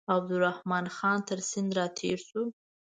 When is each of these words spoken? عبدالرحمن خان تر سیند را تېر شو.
عبدالرحمن 0.15 0.85
خان 0.97 1.17
تر 1.27 1.39
سیند 1.49 1.71
را 1.77 1.85
تېر 1.99 2.17
شو. 2.27 2.41